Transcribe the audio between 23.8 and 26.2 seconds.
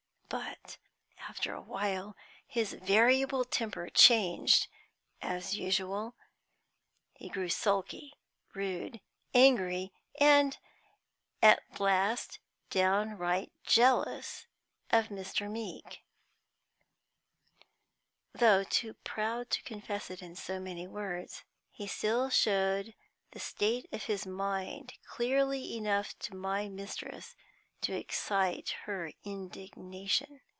of his mind clearly enough